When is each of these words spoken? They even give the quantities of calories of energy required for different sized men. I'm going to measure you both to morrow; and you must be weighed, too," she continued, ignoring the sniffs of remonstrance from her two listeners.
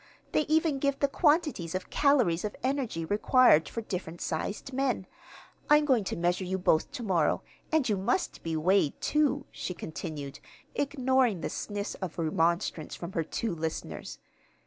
They 0.31 0.47
even 0.47 0.79
give 0.79 0.97
the 0.97 1.07
quantities 1.07 1.75
of 1.75 1.91
calories 1.91 2.43
of 2.43 2.55
energy 2.63 3.05
required 3.05 3.69
for 3.69 3.81
different 3.81 4.19
sized 4.19 4.73
men. 4.73 5.05
I'm 5.69 5.85
going 5.85 6.05
to 6.05 6.15
measure 6.15 6.43
you 6.43 6.57
both 6.57 6.91
to 6.93 7.03
morrow; 7.03 7.43
and 7.71 7.87
you 7.87 7.97
must 7.97 8.41
be 8.41 8.57
weighed, 8.57 8.99
too," 8.99 9.45
she 9.51 9.75
continued, 9.75 10.39
ignoring 10.73 11.41
the 11.41 11.51
sniffs 11.51 11.93
of 12.01 12.17
remonstrance 12.17 12.95
from 12.95 13.11
her 13.11 13.23
two 13.23 13.53
listeners. 13.53 14.17